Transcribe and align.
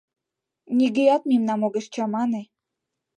Нигӧат 0.77 1.23
мемнам 1.29 1.61
огеш 1.67 1.85
чамане... 1.93 2.41